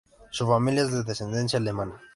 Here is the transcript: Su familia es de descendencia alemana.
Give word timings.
Su 0.31 0.47
familia 0.47 0.81
es 0.81 0.91
de 0.91 1.03
descendencia 1.03 1.59
alemana. 1.59 2.01